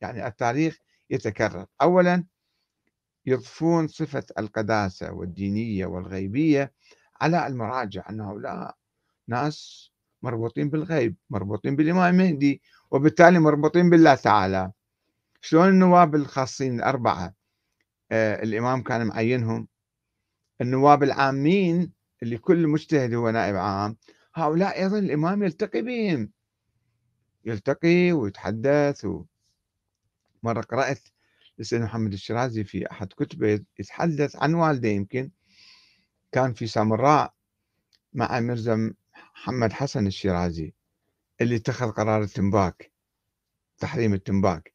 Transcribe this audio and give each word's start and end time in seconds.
يعني 0.00 0.26
التاريخ 0.26 0.78
يتكرر. 1.10 1.66
أولا 1.82 2.24
يضفون 3.26 3.88
صفة 3.88 4.24
القداسة 4.38 5.12
والدينية 5.12 5.86
والغيبية 5.86 6.72
على 7.20 7.46
المراجع 7.46 8.08
أن 8.10 8.20
هؤلاء 8.20 8.76
ناس 9.28 9.90
مربوطين 10.22 10.70
بالغيب 10.70 11.16
مربوطين 11.30 11.76
بالإمام 11.76 12.14
المهدي 12.14 12.62
وبالتالي 12.90 13.38
مربوطين 13.38 13.90
بالله 13.90 14.14
تعالى. 14.14 14.72
شلون 15.40 15.68
النواب 15.68 16.14
الخاصين 16.14 16.78
الأربعة 16.78 17.34
آه 18.12 18.42
الإمام 18.42 18.82
كان 18.82 19.06
معينهم؟ 19.06 19.68
النواب 20.60 21.02
العامين 21.02 21.92
اللي 22.22 22.38
كل 22.38 22.66
مجتهد 22.66 23.14
هو 23.14 23.30
نائب 23.30 23.56
عام 23.56 23.96
هؤلاء 24.34 24.82
أيضا 24.82 24.98
الإمام 24.98 25.42
يلتقي 25.42 25.82
بهم. 25.82 26.30
يلتقي 27.44 28.12
ويتحدث 28.12 29.04
و... 29.04 29.24
مرة 30.42 30.60
قرأت 30.60 31.08
لسيد 31.58 31.80
محمد 31.80 32.12
الشرازي 32.12 32.64
في 32.64 32.90
أحد 32.90 33.06
كتبه 33.06 33.60
يتحدث 33.78 34.36
عن 34.36 34.54
والده 34.54 34.88
يمكن 34.88 35.30
كان 36.32 36.52
في 36.52 36.66
سامراء 36.66 37.34
مع 38.12 38.40
مرزا 38.40 38.94
محمد 39.34 39.72
حسن 39.72 40.06
الشيرازي 40.06 40.74
اللي 41.40 41.56
اتخذ 41.56 41.90
قرار 41.90 42.22
التنباك 42.22 42.90
تحريم 43.80 44.14
التنباك. 44.14 44.74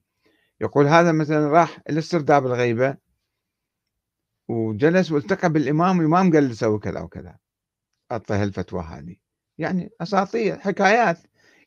يقول 0.62 0.88
هذا 0.88 1.12
مثلا 1.12 1.48
راح 1.48 1.80
إلى 1.90 2.00
استرداب 2.00 2.46
الغيبة 2.46 2.98
وجلس 4.48 5.12
والتقى 5.12 5.50
بالإمام 5.50 5.98
والإمام 5.98 6.34
قال 6.34 6.48
له 6.48 6.54
سوي 6.54 6.80
كذا 6.80 7.00
وكذا 7.00 7.38
أعطى 8.12 8.44
الفتوى 8.44 8.84
هذه. 8.84 9.16
يعني 9.58 9.90
أساطير 10.02 10.60
حكايات 10.60 11.20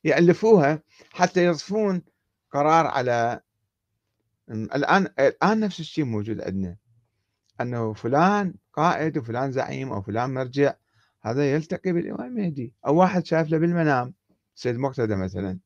يألفوها 0.05 0.83
حتى 1.11 1.45
يضفون 1.45 2.03
قرار 2.51 2.87
على 2.87 3.41
الآن 4.51 5.09
الآن 5.19 5.61
نفس 5.61 5.80
الشيء 5.80 6.05
موجود 6.05 6.41
عندنا. 6.41 6.77
أنه 7.61 7.92
فلان 7.92 8.55
قائد 8.72 9.19
وفلان 9.19 9.53
زعيم 9.53 9.92
أو 9.92 10.03
فلان 10.03 10.34
مرجع 10.34 10.75
هذا 11.22 11.53
يلتقي 11.55 11.92
بالإمام 11.92 12.27
المهدي 12.27 12.75
أو 12.87 12.97
واحد 12.97 13.27
شاف 13.27 13.50
له 13.50 13.59
بالمنام 13.59 14.14
سيد 14.55 14.77
مقتدى 14.77 15.17
مثلا 15.17 15.59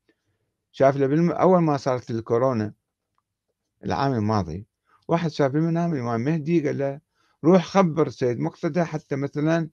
شاف 0.72 0.96
له 0.96 1.06
بالم... 1.06 1.30
أول 1.30 1.62
ما 1.62 1.76
صارت 1.76 2.10
الكورونا 2.10 2.72
العام 3.84 4.12
الماضي 4.12 4.66
واحد 5.08 5.30
شاف 5.30 5.52
بالمنام 5.52 5.92
الإمام 5.92 6.20
المهدي 6.20 6.66
قال 6.66 6.78
له 6.78 7.00
روح 7.44 7.64
خبر 7.64 8.08
سيد 8.08 8.40
مقتدى 8.40 8.84
حتى 8.84 9.16
مثلا 9.16 9.68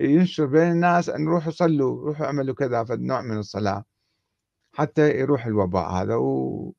ينشر 0.00 0.46
بين 0.46 0.72
الناس 0.72 1.08
أن 1.08 1.28
روحوا 1.28 1.52
صلوا 1.52 2.06
روحوا 2.06 2.26
اعملوا 2.26 2.54
كذا 2.54 2.84
فنوع 2.84 3.20
من 3.20 3.38
الصلاة. 3.38 3.84
حتى 4.72 5.10
يروح 5.10 5.46
الوباء 5.46 5.90
هذا 5.90 6.14
و... 6.14 6.74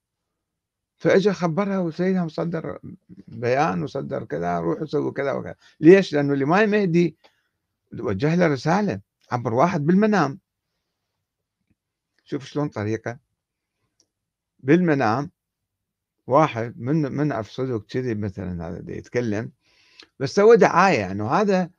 فاجى 0.98 1.34
خبرها 1.34 1.80
وسيدها 1.80 2.26
مصدر 2.26 2.80
بيان 3.28 3.84
وصدر 3.84 4.24
كذا 4.24 4.60
روحوا 4.60 4.86
سووا 4.86 5.12
كذا 5.12 5.32
وكذا 5.32 5.56
ليش؟ 5.80 6.14
لأنه 6.14 6.34
الامام 6.34 6.64
المهدي 6.64 7.18
وجه 8.00 8.36
له 8.36 8.48
رسالة 8.48 9.02
عبر 9.32 9.54
واحد 9.54 9.86
بالمنام. 9.86 10.40
شوف 12.24 12.46
شلون 12.46 12.70
طريقة. 12.70 13.20
بالمنام 14.60 15.32
واحد 16.28 16.74
من 16.78 16.96
من 17.12 17.32
افسدك 17.32 17.86
كذي 17.86 18.16
مثلا 18.16 18.68
هذا 18.68 18.92
يتكلم. 18.92 19.52
بس 20.20 20.36
سوى 20.36 20.58
دعاية 20.58 21.12
انه 21.12 21.26
يعني 21.26 21.42
هذا 21.42 21.70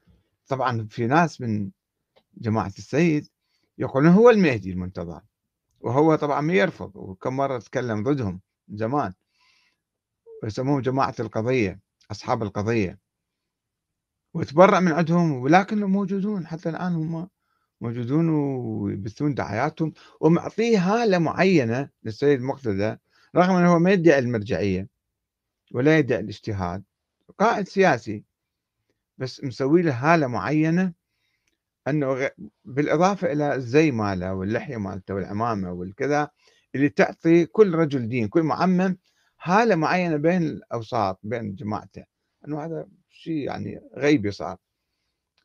طبعا 0.49 0.87
في 0.91 1.07
ناس 1.07 1.41
من 1.41 1.71
جماعة 2.35 2.73
السيد 2.79 3.29
يقولون 3.79 4.13
هو 4.13 4.31
المهدي 4.31 4.71
المنتظر 4.73 5.21
وهو 5.81 6.15
طبعا 6.15 6.41
ما 6.41 6.53
يرفض. 6.53 6.97
وكم 6.97 7.37
مرة 7.37 7.59
تكلم 7.59 8.03
ضدهم. 8.03 8.41
زمان. 8.69 9.13
ويسموهم 10.43 10.81
جماعة 10.81 11.15
القضية 11.21 11.81
أصحاب 12.11 12.43
القضية. 12.43 12.99
وتبرأ 14.35 14.81
من 14.81 14.93
عندهم 14.93 15.33
ولكنهم 15.33 15.91
موجودون. 15.91 16.47
حتى 16.47 16.69
الآن 16.69 16.95
هم 16.95 17.29
موجودون 17.81 18.29
ويبثون 18.29 19.35
دعاياتهم. 19.35 19.93
ومعطيه 20.21 20.79
هالة 20.79 21.19
معينة 21.19 21.91
للسيد 22.05 22.41
مقتدى 22.41 22.97
رغم 23.37 23.55
أنه 23.57 23.73
هو 23.75 23.79
ما 23.79 23.93
يدعي 23.93 24.19
المرجعية 24.19 24.89
ولا 25.73 25.99
يدعي 25.99 26.21
الاجتهاد. 26.21 26.85
قائد 27.39 27.69
سياسي 27.69 28.25
بس 29.19 29.45
مسوي 29.45 29.83
له 29.83 29.93
هالة 30.15 30.27
معينة 30.27 30.93
أنه 31.89 32.31
بالإضافة 32.65 33.33
إلى 33.33 33.55
الزي 33.55 33.91
ماله 33.91 34.35
واللحية 34.35 34.77
مالته 34.77 35.15
والعمامة 35.15 35.73
والكذا. 35.73 36.31
اللي 36.77 36.89
تعطي 36.89 37.47
كل 37.47 37.75
رجل 37.75 38.09
دين 38.09 38.29
كل 38.29 38.43
معمم 38.43 38.99
حالة 39.37 39.75
معينة 39.75 40.17
بين 40.17 40.43
الأوساط 40.43 41.21
بين 41.23 41.55
جماعته. 41.55 42.05
أنه 42.49 42.65
هذا 42.65 42.89
شيء 43.11 43.35
يعني 43.35 43.81
غيبي 43.97 44.31
صار. 44.31 44.57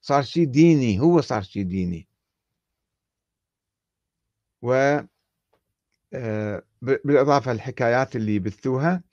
صار 0.02 0.24
شيء 0.24 0.46
ديني 0.46 1.00
هو 1.00 1.22
صار 1.22 1.42
شيء 1.42 1.64
ديني. 1.64 2.08
و 4.62 5.00
آه، 6.14 6.64
بالإضافة 6.82 7.54
للحكايات 7.54 8.16
اللي 8.16 8.36
يبثوها 8.36 9.04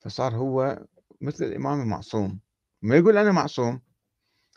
فصار 0.00 0.34
هو 0.36 0.86
مثل 1.20 1.44
الإمام 1.44 1.80
المعصوم. 1.80 2.40
ما 2.82 2.96
يقول 2.96 3.18
أنا 3.18 3.32
معصوم 3.32 3.80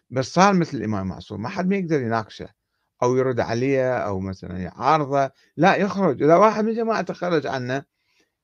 بس 0.10 0.34
صار 0.34 0.54
مثل 0.54 0.78
الإمام 0.78 1.02
المعصوم. 1.02 1.42
ما 1.42 1.50
حد 1.50 1.68
ما 1.68 1.76
يقدر 1.76 2.02
يناقشه. 2.02 2.59
أو 3.04 3.16
يرد 3.18 3.40
عليه 3.40 3.98
أو 3.98 4.20
مثلا 4.20 4.58
يعارضه 4.58 5.32
لا 5.58 5.76
يخرج. 5.76 6.24
إذا 6.24 6.36
واحد 6.36 6.64
من 6.66 6.74
جماعته 6.74 7.14
خرج 7.14 7.48
عنه 7.48 7.86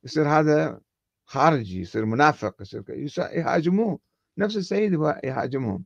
يصير 0.04 0.30
هذا 0.30 0.82
خارجي 1.26 1.82
يصير 1.82 2.06
منافق 2.06 2.62
يصير 2.62 2.84
يهاجموه. 3.20 4.00
نفس 4.38 4.58
السيد 4.58 4.94
يهاجمهم. 5.24 5.86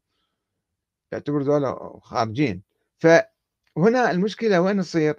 يعتبر 1.12 1.42
ذولا 1.42 2.00
خارجين. 2.02 2.62
فهنا 3.00 4.12
المشكلة 4.12 4.62
وين 4.62 4.82
تصير 4.82 5.16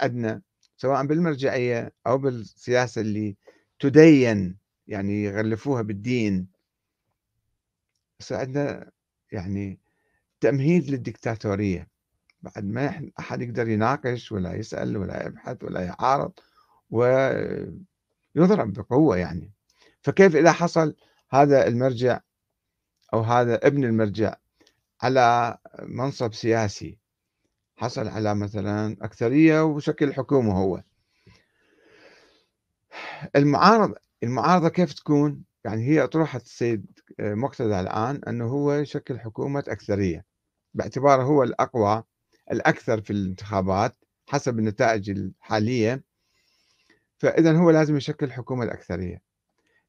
عندنا؟ 0.00 0.42
سواء 0.76 1.06
بالمرجعية 1.06 1.92
أو 2.06 2.18
بالسياسة 2.18 3.00
اللي 3.00 3.36
تدين 3.78 4.56
يعني 4.86 5.24
يغلفوها 5.24 5.82
بالدين. 5.82 6.48
يصير 8.20 8.36
عندنا 8.36 8.90
يعني 9.32 9.80
تمهيد 10.40 10.90
للدكتاتورية. 10.90 11.88
بعد 12.42 12.64
ما 12.64 13.10
أحد 13.18 13.42
يقدر 13.42 13.68
يناقش 13.68 14.32
ولا 14.32 14.54
يسأل 14.54 14.96
ولا 14.96 15.26
يبحث 15.26 15.64
ولا 15.64 15.80
يعارض 15.80 16.32
ويضرب 16.90 18.72
بقوة 18.72 19.16
يعني. 19.16 19.52
فكيف 20.02 20.36
إذا 20.36 20.52
حصل 20.52 20.96
هذا 21.30 21.66
المرجع 21.66 22.20
أو 23.14 23.20
هذا 23.20 23.66
ابن 23.66 23.84
المرجع 23.84 24.34
على 25.02 25.58
منصب 25.82 26.34
سياسي؟ 26.34 26.98
حصل 27.76 28.08
على 28.08 28.34
مثلا 28.34 28.96
أكثرية 29.02 29.64
وشكل 29.64 30.14
حكومة 30.14 30.58
هو. 30.58 30.82
المعارضة 33.36 33.94
المعارضة 34.22 34.68
كيف 34.68 34.92
تكون؟ 34.92 35.44
يعني 35.64 35.88
هي 35.88 36.04
أطروحة 36.04 36.38
السيد 36.38 36.86
مقتدى 37.20 37.80
الآن 37.80 38.20
أنه 38.28 38.44
هو 38.44 38.72
يشكل 38.72 39.20
حكومة 39.20 39.64
أكثرية. 39.68 40.24
باعتباره 40.74 41.22
هو 41.22 41.42
الأقوى 41.42 42.02
الأكثر 42.52 43.00
في 43.00 43.10
الانتخابات 43.12 43.96
حسب 44.26 44.58
النتائج 44.58 45.10
الحالية. 45.10 46.04
فإذا 47.18 47.56
هو 47.56 47.70
لازم 47.70 47.96
يشكل 47.96 48.26
الحكومة 48.26 48.64
الأكثرية. 48.64 49.22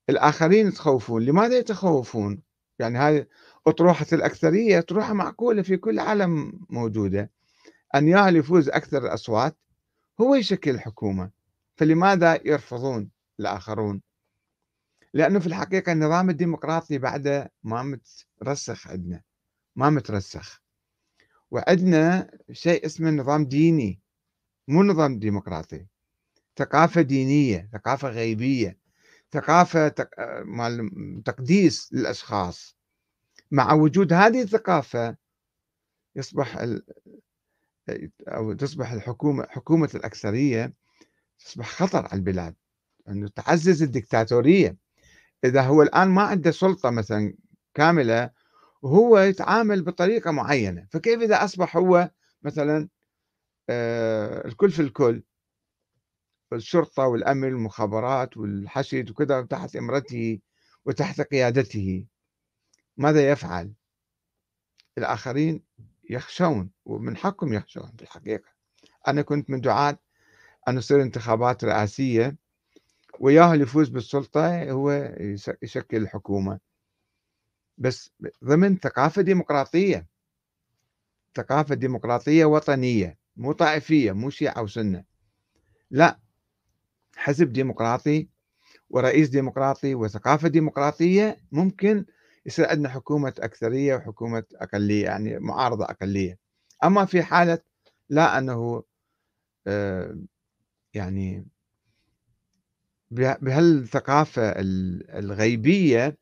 الآخرين 0.09 0.67
يتخوفون. 0.67 1.25
لماذا 1.25 1.57
يتخوفون؟ 1.57 2.41
يعني 2.79 2.97
هاي 2.97 3.27
أطروحة 3.67 4.05
الأكثرية 4.13 4.79
أطروحة 4.79 5.13
معقولة 5.13 5.61
في 5.61 5.77
كل 5.77 5.91
العالم 5.91 6.59
موجودة. 6.69 7.31
أن 7.95 8.07
يفوز 8.07 8.69
أكثر 8.69 9.05
الأصوات 9.05 9.57
هو 10.21 10.35
يشكل 10.35 10.71
الحكومة. 10.71 11.31
فلماذا 11.75 12.39
يرفضون 12.47 13.09
الآخرون؟ 13.39 14.01
لأنه 15.13 15.39
في 15.39 15.47
الحقيقة 15.47 15.91
النظام 15.91 16.29
الديمقراطي 16.29 16.97
بعد 16.97 17.49
ما 17.63 17.83
مترسخ 17.83 18.87
عندنا. 18.87 19.21
ما 19.75 19.89
مترسخ. 19.89 20.60
وعندنا 21.51 22.31
شيء 22.51 22.85
اسمه 22.85 23.09
نظام 23.11 23.45
ديني 23.45 23.99
مو 24.67 24.83
نظام 24.83 25.19
ديمقراطي. 25.19 25.85
ثقافة 26.57 27.01
دينية 27.01 27.69
ثقافة 27.73 28.09
غيبية 28.09 28.77
ثقافة 29.31 29.87
تقديس 31.25 31.93
للأشخاص. 31.93 32.77
مع 33.51 33.73
وجود 33.73 34.13
هذه 34.13 34.41
الثقافة 34.41 35.15
يصبح 36.15 36.57
ال... 36.57 36.83
أو 38.27 38.53
تصبح 38.53 38.91
الحكومة 38.91 39.47
حكومة 39.49 39.89
الأكثرية 39.95 40.73
تصبح 41.39 41.69
خطر 41.69 42.05
على 42.05 42.13
البلاد. 42.13 42.55
أنه 43.09 43.27
تعزز 43.27 43.83
الدكتاتورية. 43.83 44.77
إذا 45.45 45.61
هو 45.61 45.81
الآن 45.81 46.07
ما 46.07 46.21
عنده 46.21 46.51
سلطة 46.51 46.89
مثلا 46.89 47.33
كاملة 47.73 48.29
وهو 48.81 49.17
يتعامل 49.19 49.81
بطريقة 49.81 50.31
معينة. 50.31 50.87
فكيف 50.91 51.21
إذا 51.21 51.43
أصبح 51.43 51.77
هو 51.77 52.11
مثلا 52.43 52.89
آه، 53.69 54.47
الكل 54.47 54.71
في 54.71 54.81
الكل 54.81 55.23
الشرطة 56.53 57.07
والأمن 57.07 57.43
والمخابرات 57.53 58.37
والحشد 58.37 59.09
وكذا 59.09 59.41
تحت 59.41 59.75
إمرته 59.75 60.39
وتحت 60.85 61.21
قيادته 61.21 62.05
ماذا 62.97 63.31
يفعل؟ 63.31 63.73
الآخرين 64.97 65.63
يخشون 66.09 66.69
ومن 66.85 67.17
حقهم 67.17 67.53
يخشون 67.53 67.91
في 67.97 68.01
الحقيقة. 68.03 68.49
أنا 69.07 69.21
كنت 69.21 69.49
من 69.49 69.61
دعاة 69.61 69.97
أن 70.67 70.79
تصير 70.79 71.01
انتخابات 71.01 71.63
رئاسية 71.63 72.35
وياه 73.19 73.53
اللي 73.53 73.63
يفوز 73.63 73.89
بالسلطة 73.89 74.71
هو 74.71 75.15
يشكل 75.61 75.97
الحكومة. 75.97 76.59
بس 77.81 78.11
ضمن 78.45 78.77
ثقافة 78.77 79.21
ديمقراطية. 79.21 80.07
ثقافة 81.37 81.75
ديمقراطية 81.75 82.45
وطنية 82.45 83.17
مو 83.35 83.51
طائفية 83.51 84.11
مو 84.11 84.29
شيعة 84.29 84.61
وسنة 84.63 85.03
لا 85.91 86.19
حزب 87.15 87.53
ديمقراطي 87.53 88.29
ورئيس 88.89 89.29
ديمقراطي 89.29 89.95
وثقافة 89.95 90.47
ديمقراطية 90.47 91.37
ممكن 91.51 92.05
يصير 92.45 92.69
عندنا 92.69 92.89
حكومة 92.89 93.33
أكثرية 93.39 93.95
وحكومة 93.95 94.43
أقلية 94.55 95.03
يعني 95.05 95.39
معارضة 95.39 95.85
أقلية. 95.85 96.39
أما 96.83 97.05
في 97.05 97.23
حالة 97.23 97.59
لا 98.09 98.37
أنه 98.37 98.83
آه، 99.67 100.17
يعني 100.93 101.45
بهالثقافة 103.11 104.53
الغيبية 105.19 106.17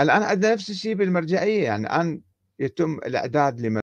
الآن 0.00 0.22
عندنا 0.22 0.52
نفس 0.52 0.70
الشيء 0.70 0.94
بالمرجعية 0.94 1.64
يعني 1.64 1.86
الآن 1.86 2.20
يتم 2.58 2.94
الإعداد 3.06 3.60